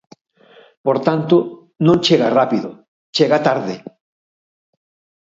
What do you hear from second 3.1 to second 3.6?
chega